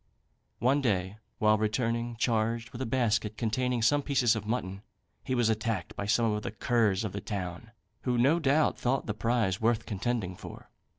[0.57, 4.81] One day, while returning charged with a basket containing some pieces of mutton,
[5.23, 7.69] he was attacked by some of the curs of the town,
[8.01, 10.71] who, no doubt, thought the prize worth contending for.